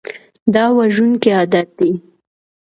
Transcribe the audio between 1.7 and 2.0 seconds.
دی.